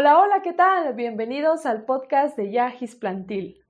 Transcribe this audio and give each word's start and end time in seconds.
Hola, 0.00 0.20
hola, 0.20 0.42
¿qué 0.42 0.52
tal? 0.52 0.94
Bienvenidos 0.94 1.66
al 1.66 1.84
podcast 1.84 2.36
de 2.36 2.52
Yagis 2.52 2.94
Plantil. 2.94 3.64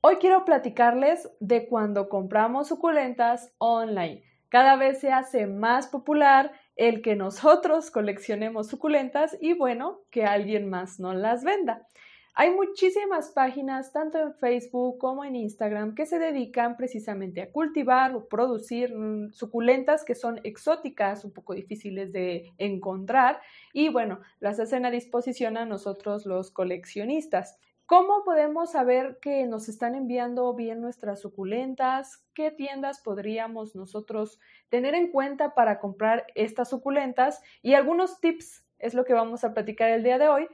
Hoy 0.00 0.16
quiero 0.20 0.44
platicarles 0.44 1.28
de 1.40 1.66
cuando 1.66 2.08
compramos 2.08 2.68
suculentas 2.68 3.52
online. 3.58 4.22
Cada 4.48 4.76
vez 4.76 5.00
se 5.00 5.10
hace 5.10 5.48
más 5.48 5.88
popular 5.88 6.52
el 6.76 7.02
que 7.02 7.16
nosotros 7.16 7.90
coleccionemos 7.90 8.68
suculentas 8.68 9.36
y 9.40 9.54
bueno, 9.54 10.02
que 10.12 10.24
alguien 10.24 10.70
más 10.70 11.00
nos 11.00 11.16
las 11.16 11.42
venda. 11.42 11.88
Hay 12.36 12.50
muchísimas 12.50 13.30
páginas, 13.30 13.92
tanto 13.92 14.18
en 14.18 14.34
Facebook 14.34 14.98
como 14.98 15.24
en 15.24 15.36
Instagram, 15.36 15.94
que 15.94 16.04
se 16.04 16.18
dedican 16.18 16.76
precisamente 16.76 17.40
a 17.40 17.52
cultivar 17.52 18.12
o 18.16 18.26
producir 18.26 18.92
mm, 18.92 19.32
suculentas 19.32 20.04
que 20.04 20.16
son 20.16 20.40
exóticas, 20.42 21.24
un 21.24 21.32
poco 21.32 21.54
difíciles 21.54 22.12
de 22.12 22.52
encontrar 22.58 23.40
y 23.72 23.88
bueno, 23.88 24.18
las 24.40 24.58
hacen 24.58 24.84
a 24.84 24.90
disposición 24.90 25.56
a 25.56 25.64
nosotros 25.64 26.26
los 26.26 26.50
coleccionistas. 26.50 27.56
¿Cómo 27.86 28.24
podemos 28.24 28.72
saber 28.72 29.18
que 29.22 29.46
nos 29.46 29.68
están 29.68 29.94
enviando 29.94 30.52
bien 30.54 30.80
nuestras 30.80 31.20
suculentas? 31.20 32.24
¿Qué 32.34 32.50
tiendas 32.50 33.00
podríamos 33.00 33.76
nosotros 33.76 34.40
tener 34.70 34.96
en 34.96 35.12
cuenta 35.12 35.54
para 35.54 35.78
comprar 35.78 36.26
estas 36.34 36.70
suculentas? 36.70 37.40
Y 37.62 37.74
algunos 37.74 38.20
tips 38.20 38.64
es 38.80 38.94
lo 38.94 39.04
que 39.04 39.12
vamos 39.12 39.44
a 39.44 39.54
platicar 39.54 39.90
el 39.90 40.02
día 40.02 40.18
de 40.18 40.28
hoy 40.28 40.48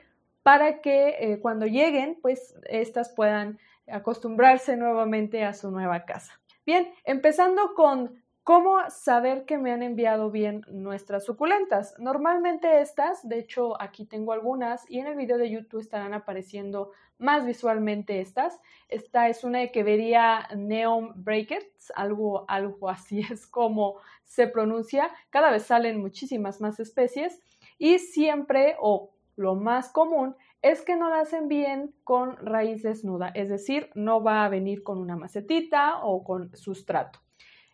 para 0.50 0.80
que 0.80 1.14
eh, 1.20 1.38
cuando 1.38 1.64
lleguen, 1.64 2.18
pues 2.20 2.56
estas 2.64 3.08
puedan 3.10 3.60
acostumbrarse 3.86 4.76
nuevamente 4.76 5.44
a 5.44 5.54
su 5.54 5.70
nueva 5.70 6.04
casa. 6.06 6.40
Bien, 6.66 6.92
empezando 7.04 7.74
con 7.76 8.20
cómo 8.42 8.78
saber 8.90 9.44
que 9.44 9.58
me 9.58 9.70
han 9.70 9.84
enviado 9.84 10.32
bien 10.32 10.62
nuestras 10.68 11.24
suculentas. 11.24 11.94
Normalmente 12.00 12.80
estas, 12.80 13.28
de 13.28 13.38
hecho 13.38 13.80
aquí 13.80 14.04
tengo 14.06 14.32
algunas 14.32 14.90
y 14.90 14.98
en 14.98 15.06
el 15.06 15.14
video 15.14 15.38
de 15.38 15.50
YouTube 15.50 15.82
estarán 15.82 16.14
apareciendo 16.14 16.90
más 17.16 17.46
visualmente 17.46 18.20
estas. 18.20 18.58
Esta 18.88 19.28
es 19.28 19.44
una 19.44 19.60
vería 19.84 20.48
Neon 20.56 21.12
Breakers, 21.22 21.92
algo, 21.94 22.44
algo 22.48 22.88
así 22.90 23.20
es 23.20 23.46
como 23.46 23.98
se 24.24 24.48
pronuncia. 24.48 25.12
Cada 25.30 25.52
vez 25.52 25.62
salen 25.62 26.00
muchísimas 26.00 26.60
más 26.60 26.80
especies 26.80 27.40
y 27.78 28.00
siempre 28.00 28.74
o 28.80 29.12
lo 29.36 29.54
más 29.54 29.90
común 29.90 30.36
es 30.62 30.82
que 30.82 30.96
no 30.96 31.08
las 31.08 31.32
envíen 31.32 31.94
con 32.04 32.36
raíz 32.36 32.82
desnuda, 32.82 33.28
es 33.34 33.48
decir, 33.48 33.90
no 33.94 34.22
va 34.22 34.44
a 34.44 34.48
venir 34.48 34.82
con 34.82 34.98
una 34.98 35.16
macetita 35.16 36.04
o 36.04 36.22
con 36.22 36.54
sustrato. 36.56 37.20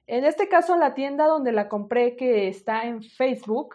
En 0.07 0.25
este 0.25 0.48
caso, 0.48 0.77
la 0.77 0.95
tienda 0.95 1.27
donde 1.27 1.51
la 1.51 1.69
compré, 1.69 2.15
que 2.15 2.47
está 2.47 2.85
en 2.85 3.03
Facebook, 3.03 3.75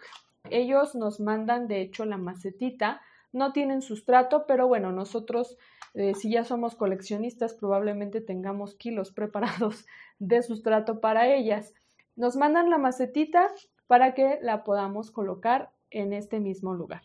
ellos 0.50 0.94
nos 0.94 1.20
mandan 1.20 1.68
de 1.68 1.82
hecho 1.82 2.06
la 2.06 2.16
macetita, 2.16 3.02
no 3.32 3.52
tienen 3.52 3.82
sustrato, 3.82 4.46
pero 4.46 4.66
bueno, 4.66 4.92
nosotros, 4.92 5.58
eh, 5.94 6.14
si 6.14 6.30
ya 6.30 6.44
somos 6.44 6.74
coleccionistas, 6.74 7.54
probablemente 7.54 8.20
tengamos 8.20 8.74
kilos 8.74 9.12
preparados 9.14 9.86
de 10.18 10.42
sustrato 10.42 11.00
para 11.00 11.28
ellas. 11.28 11.74
Nos 12.16 12.36
mandan 12.36 12.70
la 12.70 12.78
macetita 12.78 13.48
para 13.86 14.14
que 14.14 14.38
la 14.42 14.64
podamos 14.64 15.10
colocar 15.10 15.70
en 15.90 16.14
este 16.14 16.40
mismo 16.40 16.74
lugar. 16.74 17.02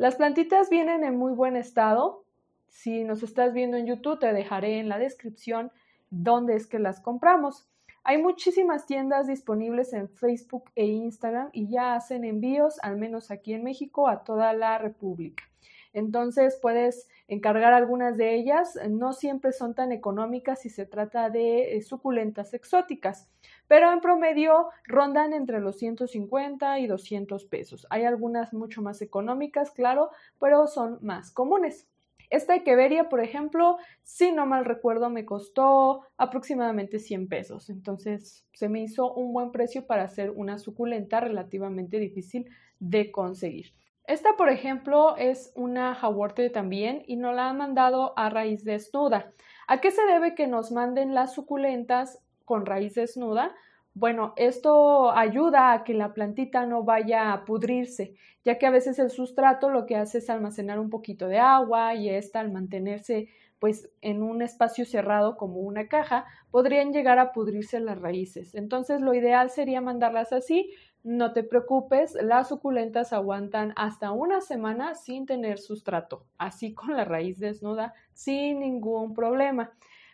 Las 0.00 0.16
plantitas 0.16 0.70
vienen 0.70 1.04
en 1.04 1.18
muy 1.18 1.34
buen 1.34 1.56
estado. 1.56 2.24
Si 2.68 3.04
nos 3.04 3.22
estás 3.22 3.52
viendo 3.52 3.76
en 3.76 3.84
YouTube, 3.84 4.18
te 4.18 4.32
dejaré 4.32 4.78
en 4.78 4.88
la 4.88 4.96
descripción 4.96 5.70
dónde 6.08 6.56
es 6.56 6.66
que 6.66 6.78
las 6.78 7.02
compramos. 7.02 7.68
Hay 8.02 8.16
muchísimas 8.16 8.86
tiendas 8.86 9.26
disponibles 9.26 9.92
en 9.92 10.08
Facebook 10.08 10.70
e 10.74 10.86
Instagram 10.86 11.50
y 11.52 11.68
ya 11.68 11.96
hacen 11.96 12.24
envíos, 12.24 12.78
al 12.82 12.96
menos 12.96 13.30
aquí 13.30 13.52
en 13.52 13.62
México, 13.62 14.08
a 14.08 14.24
toda 14.24 14.54
la 14.54 14.78
República. 14.78 15.44
Entonces 15.92 16.58
puedes 16.62 17.06
encargar 17.28 17.74
algunas 17.74 18.16
de 18.16 18.36
ellas. 18.36 18.78
No 18.88 19.12
siempre 19.12 19.52
son 19.52 19.74
tan 19.74 19.92
económicas 19.92 20.62
si 20.62 20.70
se 20.70 20.86
trata 20.86 21.28
de 21.28 21.76
eh, 21.76 21.82
suculentas 21.82 22.54
exóticas 22.54 23.28
pero 23.70 23.92
en 23.92 24.00
promedio 24.00 24.70
rondan 24.82 25.32
entre 25.32 25.60
los 25.60 25.78
150 25.78 26.80
y 26.80 26.88
200 26.88 27.44
pesos. 27.44 27.86
Hay 27.88 28.02
algunas 28.02 28.52
mucho 28.52 28.82
más 28.82 29.00
económicas, 29.00 29.70
claro, 29.70 30.10
pero 30.40 30.66
son 30.66 30.98
más 31.02 31.30
comunes. 31.30 31.86
Esta 32.30 32.56
Echeveria, 32.56 33.08
por 33.08 33.20
ejemplo, 33.20 33.76
si 34.02 34.32
no 34.32 34.44
mal 34.44 34.64
recuerdo, 34.64 35.08
me 35.08 35.24
costó 35.24 36.02
aproximadamente 36.16 36.98
100 36.98 37.28
pesos. 37.28 37.70
Entonces, 37.70 38.44
se 38.54 38.68
me 38.68 38.82
hizo 38.82 39.14
un 39.14 39.32
buen 39.32 39.52
precio 39.52 39.86
para 39.86 40.02
hacer 40.02 40.32
una 40.32 40.58
suculenta 40.58 41.20
relativamente 41.20 42.00
difícil 42.00 42.50
de 42.80 43.12
conseguir. 43.12 43.72
Esta, 44.04 44.30
por 44.36 44.48
ejemplo, 44.48 45.16
es 45.16 45.52
una 45.54 45.94
jaworte 45.94 46.50
también 46.50 47.04
y 47.06 47.14
nos 47.14 47.36
la 47.36 47.48
han 47.48 47.58
mandado 47.58 48.18
a 48.18 48.30
raíz 48.30 48.64
desnuda. 48.64 49.32
¿A 49.68 49.80
qué 49.80 49.92
se 49.92 50.04
debe 50.06 50.34
que 50.34 50.48
nos 50.48 50.72
manden 50.72 51.14
las 51.14 51.34
suculentas 51.34 52.18
con 52.50 52.66
raíz 52.66 52.96
desnuda, 52.96 53.54
bueno, 53.94 54.32
esto 54.34 55.12
ayuda 55.12 55.72
a 55.72 55.84
que 55.84 55.94
la 55.94 56.14
plantita 56.14 56.66
no 56.66 56.82
vaya 56.82 57.32
a 57.32 57.44
pudrirse, 57.44 58.16
ya 58.44 58.58
que 58.58 58.66
a 58.66 58.70
veces 58.70 58.98
el 58.98 59.10
sustrato 59.10 59.70
lo 59.70 59.86
que 59.86 59.94
hace 59.94 60.18
es 60.18 60.28
almacenar 60.28 60.80
un 60.80 60.90
poquito 60.90 61.28
de 61.28 61.38
agua 61.38 61.94
y 61.94 62.08
esta 62.08 62.40
al 62.40 62.50
mantenerse 62.50 63.28
pues 63.60 63.88
en 64.00 64.24
un 64.24 64.42
espacio 64.42 64.84
cerrado 64.84 65.36
como 65.36 65.60
una 65.60 65.86
caja, 65.86 66.24
podrían 66.50 66.92
llegar 66.92 67.20
a 67.20 67.30
pudrirse 67.30 67.78
las 67.78 68.00
raíces. 68.00 68.56
Entonces 68.56 69.00
lo 69.00 69.14
ideal 69.14 69.50
sería 69.50 69.80
mandarlas 69.80 70.32
así, 70.32 70.72
no 71.04 71.32
te 71.32 71.44
preocupes, 71.44 72.14
las 72.20 72.48
suculentas 72.48 73.12
aguantan 73.12 73.72
hasta 73.76 74.10
una 74.10 74.40
semana 74.40 74.96
sin 74.96 75.24
tener 75.24 75.58
sustrato, 75.58 76.24
así 76.36 76.74
con 76.74 76.96
la 76.96 77.04
raíz 77.04 77.38
desnuda, 77.38 77.94
sin 78.12 78.58
ningún 78.58 79.14
problema. 79.14 79.72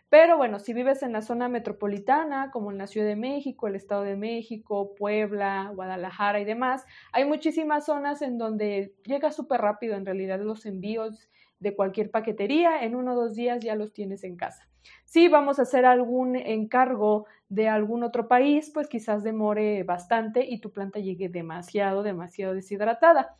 Pero 0.08 0.36
bueno, 0.36 0.60
si 0.60 0.72
vives 0.72 1.02
en 1.02 1.12
la 1.12 1.20
zona 1.20 1.48
metropolitana, 1.48 2.50
como 2.52 2.70
en 2.70 2.78
la 2.78 2.86
Ciudad 2.86 3.08
de 3.08 3.16
México, 3.16 3.66
el 3.66 3.74
Estado 3.74 4.02
de 4.02 4.16
México, 4.16 4.94
Puebla, 4.94 5.72
Guadalajara 5.74 6.40
y 6.40 6.44
demás, 6.44 6.84
hay 7.12 7.24
muchísimas 7.24 7.86
zonas 7.86 8.22
en 8.22 8.38
donde 8.38 8.94
llega 9.04 9.32
súper 9.32 9.60
rápido 9.60 9.96
en 9.96 10.06
realidad 10.06 10.40
los 10.40 10.64
envíos 10.64 11.28
de 11.58 11.74
cualquier 11.74 12.10
paquetería, 12.10 12.84
en 12.84 12.94
uno 12.94 13.14
o 13.14 13.16
dos 13.16 13.34
días 13.34 13.64
ya 13.64 13.74
los 13.74 13.92
tienes 13.92 14.22
en 14.22 14.36
casa. 14.36 14.68
Si 15.04 15.26
vamos 15.26 15.58
a 15.58 15.62
hacer 15.62 15.84
algún 15.84 16.36
encargo 16.36 17.26
de 17.48 17.68
algún 17.68 18.04
otro 18.04 18.28
país, 18.28 18.70
pues 18.72 18.88
quizás 18.88 19.24
demore 19.24 19.82
bastante 19.82 20.44
y 20.44 20.60
tu 20.60 20.72
planta 20.72 21.00
llegue 21.00 21.28
demasiado, 21.28 22.04
demasiado 22.04 22.54
deshidratada. 22.54 23.36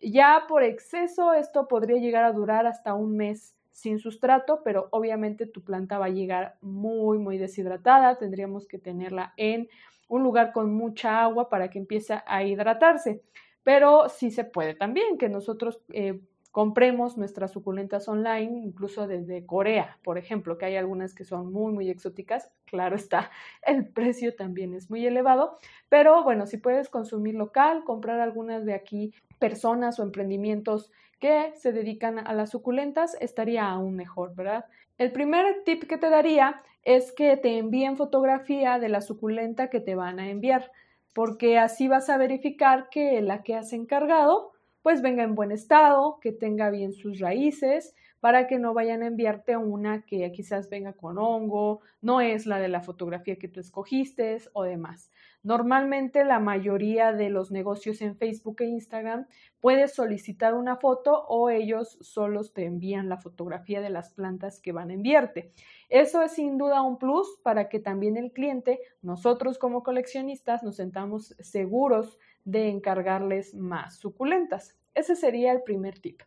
Ya 0.00 0.46
por 0.48 0.64
exceso, 0.64 1.34
esto 1.34 1.68
podría 1.68 1.98
llegar 1.98 2.24
a 2.24 2.32
durar 2.32 2.66
hasta 2.66 2.94
un 2.94 3.16
mes 3.16 3.54
sin 3.70 3.98
sustrato, 3.98 4.62
pero 4.64 4.88
obviamente 4.90 5.46
tu 5.46 5.62
planta 5.62 5.98
va 5.98 6.06
a 6.06 6.10
llegar 6.10 6.56
muy, 6.60 7.18
muy 7.18 7.38
deshidratada. 7.38 8.18
Tendríamos 8.18 8.66
que 8.66 8.78
tenerla 8.78 9.32
en 9.36 9.68
un 10.08 10.22
lugar 10.22 10.52
con 10.52 10.74
mucha 10.74 11.22
agua 11.22 11.48
para 11.48 11.70
que 11.70 11.78
empiece 11.78 12.20
a 12.26 12.44
hidratarse. 12.44 13.22
Pero 13.62 14.08
sí 14.08 14.30
se 14.30 14.44
puede 14.44 14.74
también 14.74 15.18
que 15.18 15.28
nosotros 15.28 15.80
eh, 15.92 16.20
compremos 16.50 17.16
nuestras 17.16 17.52
suculentas 17.52 18.08
online, 18.08 18.60
incluso 18.64 19.06
desde 19.06 19.46
Corea, 19.46 19.98
por 20.02 20.18
ejemplo, 20.18 20.58
que 20.58 20.66
hay 20.66 20.76
algunas 20.76 21.14
que 21.14 21.24
son 21.24 21.52
muy, 21.52 21.72
muy 21.72 21.90
exóticas. 21.90 22.50
Claro 22.64 22.96
está, 22.96 23.30
el 23.62 23.88
precio 23.88 24.34
también 24.34 24.74
es 24.74 24.90
muy 24.90 25.06
elevado, 25.06 25.58
pero 25.88 26.24
bueno, 26.24 26.46
si 26.46 26.56
puedes 26.56 26.88
consumir 26.88 27.34
local, 27.34 27.84
comprar 27.84 28.20
algunas 28.20 28.64
de 28.64 28.74
aquí 28.74 29.14
personas 29.38 29.98
o 29.98 30.02
emprendimientos 30.02 30.90
que 31.18 31.52
se 31.56 31.72
dedican 31.72 32.18
a 32.18 32.32
las 32.32 32.50
suculentas, 32.50 33.16
estaría 33.20 33.68
aún 33.68 33.94
mejor, 33.94 34.34
¿verdad? 34.34 34.64
El 34.98 35.12
primer 35.12 35.62
tip 35.64 35.84
que 35.84 35.98
te 35.98 36.10
daría 36.10 36.62
es 36.82 37.12
que 37.12 37.36
te 37.36 37.58
envíen 37.58 37.96
fotografía 37.96 38.78
de 38.78 38.88
la 38.88 39.02
suculenta 39.02 39.68
que 39.68 39.80
te 39.80 39.94
van 39.94 40.18
a 40.18 40.30
enviar, 40.30 40.72
porque 41.14 41.58
así 41.58 41.88
vas 41.88 42.08
a 42.08 42.16
verificar 42.16 42.88
que 42.90 43.20
la 43.20 43.42
que 43.42 43.54
has 43.54 43.72
encargado 43.72 44.52
pues 44.82 45.02
venga 45.02 45.22
en 45.22 45.34
buen 45.34 45.52
estado, 45.52 46.18
que 46.20 46.32
tenga 46.32 46.70
bien 46.70 46.92
sus 46.92 47.18
raíces, 47.20 47.94
para 48.20 48.46
que 48.46 48.58
no 48.58 48.74
vayan 48.74 49.02
a 49.02 49.06
enviarte 49.06 49.56
una 49.56 50.04
que 50.04 50.30
quizás 50.32 50.68
venga 50.68 50.92
con 50.92 51.18
hongo, 51.18 51.80
no 52.02 52.20
es 52.20 52.46
la 52.46 52.58
de 52.58 52.68
la 52.68 52.80
fotografía 52.82 53.36
que 53.36 53.48
tú 53.48 53.60
escogiste 53.60 54.36
o 54.52 54.62
demás. 54.64 55.10
Normalmente 55.42 56.22
la 56.24 56.38
mayoría 56.38 57.12
de 57.12 57.30
los 57.30 57.50
negocios 57.50 58.02
en 58.02 58.14
Facebook 58.14 58.60
e 58.60 58.66
Instagram 58.66 59.26
puedes 59.58 59.94
solicitar 59.94 60.54
una 60.54 60.76
foto 60.76 61.24
o 61.28 61.48
ellos 61.48 61.96
solos 62.02 62.52
te 62.52 62.66
envían 62.66 63.08
la 63.08 63.16
fotografía 63.16 63.80
de 63.80 63.88
las 63.88 64.10
plantas 64.10 64.60
que 64.60 64.72
van 64.72 64.90
a 64.90 64.94
enviarte. 64.94 65.52
Eso 65.88 66.22
es 66.22 66.32
sin 66.32 66.58
duda 66.58 66.82
un 66.82 66.98
plus 66.98 67.40
para 67.42 67.70
que 67.70 67.80
también 67.80 68.18
el 68.18 68.32
cliente, 68.32 68.80
nosotros 69.00 69.58
como 69.58 69.82
coleccionistas, 69.82 70.62
nos 70.62 70.76
sentamos 70.76 71.34
seguros 71.38 72.18
de 72.44 72.68
encargarles 72.68 73.54
más 73.54 73.96
suculentas. 73.96 74.76
Ese 74.94 75.16
sería 75.16 75.52
el 75.52 75.62
primer 75.62 76.00
tip. 76.00 76.20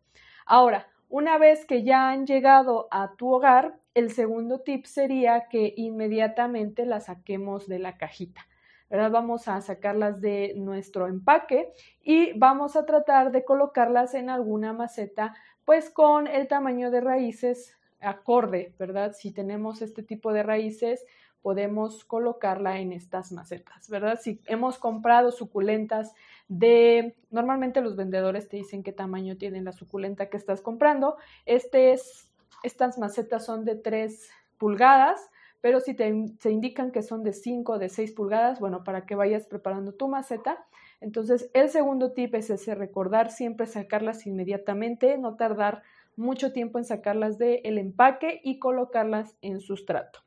Ahora, 0.46 0.88
una 1.08 1.38
vez 1.38 1.66
que 1.66 1.84
ya 1.84 2.10
han 2.10 2.26
llegado 2.26 2.88
a 2.90 3.16
tu 3.16 3.32
hogar, 3.32 3.78
el 3.94 4.10
segundo 4.12 4.62
tip 4.62 4.86
sería 4.86 5.48
que 5.48 5.74
inmediatamente 5.78 6.88
la 6.88 7.00
saquemos 7.00 7.68
de 7.68 7.78
la 7.78 7.98
cajita. 7.98 8.48
¿Verdad? 8.94 9.10
Vamos 9.10 9.48
a 9.48 9.60
sacarlas 9.60 10.22
de 10.22 10.54
nuestro 10.56 11.08
empaque 11.08 11.74
y 12.04 12.38
vamos 12.38 12.76
a 12.76 12.86
tratar 12.86 13.32
de 13.32 13.44
colocarlas 13.44 14.14
en 14.14 14.30
alguna 14.30 14.72
maceta, 14.72 15.34
pues 15.66 15.90
con 15.90 16.28
el 16.28 16.48
tamaño 16.48 16.92
de 16.92 17.02
raíces 17.02 17.76
acorde, 18.00 18.76
¿verdad? 18.78 19.14
Si 19.18 19.32
tenemos 19.32 19.82
este 19.82 20.04
tipo 20.04 20.32
de 20.32 20.44
raíces, 20.44 21.04
podemos 21.42 22.06
colocarla 22.06 22.78
en 22.78 22.92
estas 22.92 23.32
macetas, 23.32 23.90
¿verdad? 23.90 24.20
Si 24.22 24.40
hemos 24.46 24.78
comprado 24.78 25.32
suculentas 25.32 26.14
de, 26.48 27.16
normalmente 27.32 27.82
los 27.82 27.96
vendedores 27.96 28.48
te 28.48 28.58
dicen 28.58 28.84
qué 28.84 28.92
tamaño 28.92 29.38
tiene 29.38 29.60
la 29.64 29.72
suculenta 29.72 30.30
que 30.30 30.38
estás 30.38 30.62
comprando. 30.62 31.18
Este 31.48 31.94
es, 31.94 32.32
estas 32.62 33.00
macetas 33.00 33.44
son 33.44 33.66
de 33.66 33.74
3 33.74 34.30
pulgadas, 34.60 35.32
pero 35.64 35.80
si 35.80 35.94
te, 35.94 36.14
se 36.42 36.52
indican 36.52 36.92
que 36.92 37.02
son 37.02 37.24
de 37.24 37.32
5 37.32 37.72
o 37.72 37.80
de 37.80 37.88
6 37.88 38.12
pulgadas, 38.12 38.60
bueno, 38.60 38.84
para 38.84 39.06
que 39.06 39.16
vayas 39.16 39.48
preparando 39.48 39.94
tu 39.94 40.10
maceta. 40.10 40.66
Entonces, 41.00 41.50
el 41.54 41.70
segundo 41.70 42.12
tip 42.12 42.36
es 42.36 42.50
ese, 42.50 42.76
recordar 42.76 43.32
siempre 43.32 43.66
sacarlas 43.66 44.28
inmediatamente, 44.28 45.18
no 45.18 45.38
tardar 45.38 45.82
mucho 46.18 46.52
tiempo 46.52 46.80
en 46.80 46.84
sacarlas 46.84 47.38
del 47.38 47.78
empaque 47.78 48.42
y 48.44 48.60
colocarlas 48.60 49.38
en 49.42 49.62
sustrato. 49.62 50.20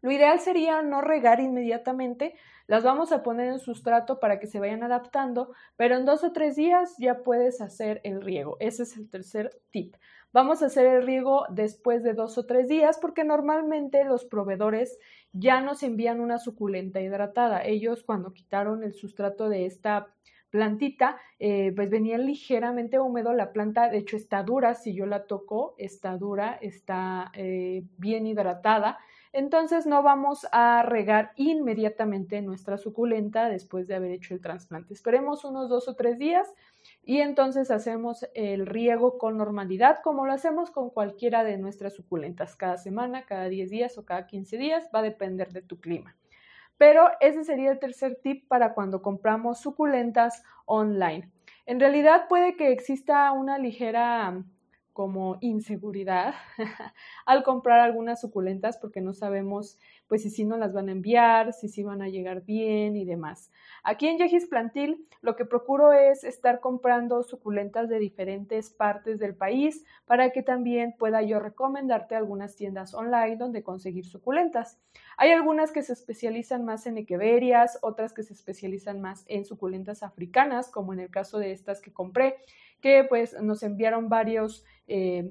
Lo 0.00 0.10
ideal 0.10 0.40
sería 0.40 0.80
no 0.80 1.02
regar 1.02 1.38
inmediatamente, 1.40 2.34
las 2.72 2.84
vamos 2.84 3.12
a 3.12 3.22
poner 3.22 3.48
en 3.48 3.58
sustrato 3.58 4.18
para 4.18 4.38
que 4.38 4.46
se 4.46 4.58
vayan 4.58 4.82
adaptando, 4.82 5.52
pero 5.76 5.94
en 5.94 6.06
dos 6.06 6.24
o 6.24 6.32
tres 6.32 6.56
días 6.56 6.94
ya 6.96 7.22
puedes 7.22 7.60
hacer 7.60 8.00
el 8.02 8.22
riego. 8.22 8.56
Ese 8.60 8.84
es 8.84 8.96
el 8.96 9.10
tercer 9.10 9.60
tip. 9.70 9.94
Vamos 10.32 10.62
a 10.62 10.66
hacer 10.68 10.86
el 10.86 11.02
riego 11.04 11.44
después 11.50 12.02
de 12.02 12.14
dos 12.14 12.38
o 12.38 12.46
tres 12.46 12.68
días 12.68 12.98
porque 12.98 13.24
normalmente 13.24 14.06
los 14.06 14.24
proveedores 14.24 14.98
ya 15.34 15.60
nos 15.60 15.82
envían 15.82 16.18
una 16.18 16.38
suculenta 16.38 17.02
hidratada. 17.02 17.62
Ellos 17.62 18.04
cuando 18.04 18.32
quitaron 18.32 18.82
el 18.84 18.94
sustrato 18.94 19.50
de 19.50 19.66
esta 19.66 20.08
plantita, 20.48 21.20
eh, 21.38 21.72
pues 21.76 21.90
venía 21.90 22.16
ligeramente 22.16 22.98
húmedo, 22.98 23.34
la 23.34 23.52
planta 23.52 23.90
de 23.90 23.98
hecho 23.98 24.16
está 24.16 24.42
dura, 24.44 24.72
si 24.72 24.94
yo 24.94 25.04
la 25.04 25.26
toco, 25.26 25.74
está 25.76 26.16
dura, 26.16 26.58
está 26.62 27.32
eh, 27.34 27.84
bien 27.98 28.26
hidratada, 28.26 28.98
entonces 29.32 29.86
no 29.86 30.02
vamos 30.02 30.46
a 30.52 30.82
regar 30.82 31.32
inmediatamente 31.36 32.42
nuestra 32.42 32.76
suculenta 32.76 33.48
después 33.48 33.86
de 33.86 33.94
haber 33.94 34.10
hecho 34.12 34.34
el 34.34 34.40
trasplante. 34.40 34.92
Esperemos 34.92 35.44
unos 35.44 35.68
dos 35.70 35.88
o 35.88 35.94
tres 35.94 36.18
días 36.18 36.52
y 37.02 37.20
entonces 37.20 37.70
hacemos 37.70 38.26
el 38.34 38.66
riego 38.66 39.16
con 39.16 39.38
normalidad 39.38 40.00
como 40.02 40.26
lo 40.26 40.32
hacemos 40.32 40.70
con 40.70 40.90
cualquiera 40.90 41.44
de 41.44 41.56
nuestras 41.56 41.94
suculentas, 41.94 42.56
cada 42.56 42.76
semana, 42.76 43.24
cada 43.24 43.48
10 43.48 43.70
días 43.70 43.98
o 43.98 44.04
cada 44.04 44.26
15 44.26 44.58
días, 44.58 44.88
va 44.94 44.98
a 44.98 45.02
depender 45.02 45.52
de 45.52 45.62
tu 45.62 45.80
clima. 45.80 46.16
Pero 46.76 47.08
ese 47.20 47.44
sería 47.44 47.70
el 47.70 47.78
tercer 47.78 48.18
tip 48.22 48.48
para 48.48 48.74
cuando 48.74 49.02
compramos 49.02 49.60
suculentas 49.60 50.42
online. 50.66 51.30
En 51.64 51.78
realidad 51.78 52.26
puede 52.28 52.56
que 52.56 52.72
exista 52.72 53.30
una 53.32 53.56
ligera 53.58 54.42
como 54.92 55.38
inseguridad 55.40 56.34
al 57.26 57.42
comprar 57.42 57.80
algunas 57.80 58.20
suculentas 58.20 58.78
porque 58.78 59.00
no 59.00 59.14
sabemos 59.14 59.78
pues 60.06 60.22
si 60.22 60.30
sí 60.30 60.44
nos 60.44 60.58
las 60.58 60.72
van 60.74 60.88
a 60.88 60.92
enviar, 60.92 61.52
si 61.52 61.68
sí 61.68 61.82
van 61.82 62.02
a 62.02 62.08
llegar 62.08 62.44
bien 62.44 62.96
y 62.96 63.04
demás. 63.04 63.50
Aquí 63.82 64.06
en 64.06 64.18
Yejis 64.18 64.46
Plantil 64.46 65.06
lo 65.22 65.36
que 65.36 65.44
procuro 65.44 65.92
es 65.92 66.24
estar 66.24 66.60
comprando 66.60 67.22
suculentas 67.22 67.88
de 67.88 67.98
diferentes 67.98 68.70
partes 68.70 69.18
del 69.18 69.34
país 69.34 69.84
para 70.04 70.30
que 70.30 70.42
también 70.42 70.94
pueda 70.98 71.22
yo 71.22 71.38
recomendarte 71.38 72.14
algunas 72.14 72.56
tiendas 72.56 72.94
online 72.94 73.36
donde 73.36 73.62
conseguir 73.62 74.04
suculentas. 74.04 74.78
Hay 75.16 75.30
algunas 75.30 75.72
que 75.72 75.82
se 75.82 75.92
especializan 75.92 76.64
más 76.64 76.86
en 76.86 76.98
equeverias, 76.98 77.78
otras 77.82 78.12
que 78.12 78.22
se 78.22 78.34
especializan 78.34 79.00
más 79.00 79.24
en 79.28 79.44
suculentas 79.44 80.02
africanas, 80.02 80.70
como 80.70 80.92
en 80.92 81.00
el 81.00 81.10
caso 81.10 81.38
de 81.38 81.52
estas 81.52 81.80
que 81.80 81.92
compré, 81.92 82.36
que 82.82 83.04
pues 83.08 83.40
nos 83.40 83.62
enviaron 83.62 84.10
varios 84.10 84.64
eh, 84.88 85.30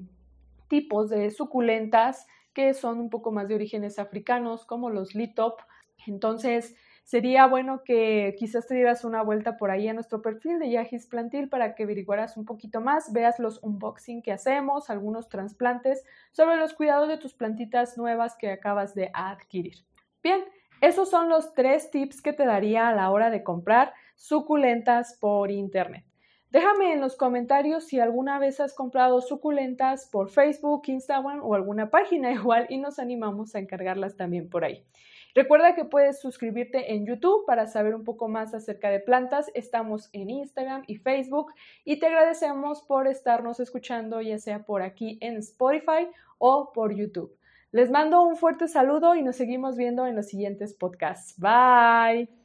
tipos 0.68 1.10
de 1.10 1.30
suculentas 1.30 2.26
que 2.52 2.74
son 2.74 2.98
un 2.98 3.10
poco 3.10 3.30
más 3.30 3.46
de 3.48 3.54
orígenes 3.54 3.98
africanos, 3.98 4.64
como 4.66 4.90
los 4.90 5.14
litop. 5.14 5.60
Entonces, 6.06 6.74
sería 7.04 7.46
bueno 7.46 7.82
que 7.84 8.34
quizás 8.38 8.66
te 8.66 8.74
dieras 8.74 9.04
una 9.04 9.22
vuelta 9.22 9.56
por 9.56 9.70
ahí 9.70 9.88
a 9.88 9.94
nuestro 9.94 10.22
perfil 10.22 10.58
de 10.58 10.70
Yahis 10.70 11.06
Plantil 11.06 11.48
para 11.48 11.74
que 11.74 11.84
averiguaras 11.84 12.36
un 12.36 12.44
poquito 12.44 12.80
más, 12.80 13.12
veas 13.12 13.38
los 13.38 13.62
unboxing 13.62 14.22
que 14.22 14.32
hacemos, 14.32 14.90
algunos 14.90 15.28
trasplantes 15.28 16.04
sobre 16.32 16.56
los 16.56 16.74
cuidados 16.74 17.08
de 17.08 17.18
tus 17.18 17.34
plantitas 17.34 17.96
nuevas 17.96 18.36
que 18.36 18.50
acabas 18.50 18.94
de 18.94 19.10
adquirir. 19.14 19.84
Bien, 20.22 20.42
esos 20.80 21.10
son 21.10 21.28
los 21.28 21.54
tres 21.54 21.90
tips 21.90 22.22
que 22.22 22.32
te 22.32 22.44
daría 22.44 22.88
a 22.88 22.94
la 22.94 23.10
hora 23.10 23.30
de 23.30 23.42
comprar 23.42 23.92
suculentas 24.16 25.16
por 25.20 25.50
internet. 25.50 26.04
Déjame 26.52 26.92
en 26.92 27.00
los 27.00 27.16
comentarios 27.16 27.84
si 27.86 27.98
alguna 27.98 28.38
vez 28.38 28.60
has 28.60 28.74
comprado 28.74 29.22
suculentas 29.22 30.06
por 30.12 30.28
Facebook, 30.28 30.82
Instagram 30.84 31.40
o 31.42 31.54
alguna 31.54 31.88
página 31.88 32.30
igual 32.32 32.66
y 32.68 32.76
nos 32.76 32.98
animamos 32.98 33.54
a 33.54 33.58
encargarlas 33.58 34.16
también 34.16 34.50
por 34.50 34.62
ahí. 34.62 34.84
Recuerda 35.34 35.74
que 35.74 35.86
puedes 35.86 36.20
suscribirte 36.20 36.92
en 36.92 37.06
YouTube 37.06 37.46
para 37.46 37.66
saber 37.66 37.94
un 37.94 38.04
poco 38.04 38.28
más 38.28 38.52
acerca 38.52 38.90
de 38.90 39.00
plantas. 39.00 39.50
Estamos 39.54 40.10
en 40.12 40.28
Instagram 40.28 40.82
y 40.86 40.96
Facebook 40.96 41.54
y 41.86 41.98
te 41.98 42.08
agradecemos 42.08 42.82
por 42.82 43.08
estarnos 43.08 43.58
escuchando 43.58 44.20
ya 44.20 44.36
sea 44.36 44.66
por 44.66 44.82
aquí 44.82 45.16
en 45.22 45.38
Spotify 45.38 46.06
o 46.36 46.70
por 46.74 46.94
YouTube. 46.94 47.34
Les 47.70 47.90
mando 47.90 48.22
un 48.24 48.36
fuerte 48.36 48.68
saludo 48.68 49.14
y 49.14 49.22
nos 49.22 49.36
seguimos 49.36 49.78
viendo 49.78 50.06
en 50.06 50.16
los 50.16 50.26
siguientes 50.26 50.74
podcasts. 50.74 51.34
Bye. 51.38 52.41